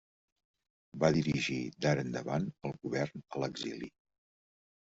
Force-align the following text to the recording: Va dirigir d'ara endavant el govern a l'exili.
Va 1.03 1.11
dirigir 1.17 1.59
d'ara 1.87 2.05
endavant 2.07 2.49
el 2.71 2.75
govern 2.87 3.25
a 3.37 3.45
l'exili. 3.45 3.93